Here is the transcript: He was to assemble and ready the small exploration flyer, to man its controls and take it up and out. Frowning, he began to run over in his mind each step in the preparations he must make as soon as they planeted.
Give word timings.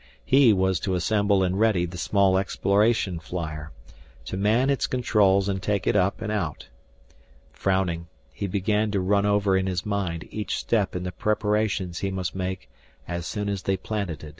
He 0.25 0.51
was 0.51 0.79
to 0.79 0.95
assemble 0.95 1.43
and 1.43 1.59
ready 1.59 1.85
the 1.85 1.95
small 1.99 2.39
exploration 2.39 3.19
flyer, 3.19 3.71
to 4.25 4.35
man 4.35 4.71
its 4.71 4.87
controls 4.87 5.47
and 5.47 5.61
take 5.61 5.85
it 5.85 5.95
up 5.95 6.23
and 6.23 6.31
out. 6.31 6.69
Frowning, 7.53 8.07
he 8.33 8.47
began 8.47 8.89
to 8.89 8.99
run 8.99 9.27
over 9.27 9.55
in 9.55 9.67
his 9.67 9.85
mind 9.85 10.27
each 10.31 10.57
step 10.57 10.95
in 10.95 11.03
the 11.03 11.11
preparations 11.11 11.99
he 11.99 12.09
must 12.09 12.33
make 12.33 12.67
as 13.07 13.27
soon 13.27 13.47
as 13.47 13.61
they 13.61 13.77
planeted. 13.77 14.29